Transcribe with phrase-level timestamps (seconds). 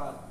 [0.00, 0.29] Father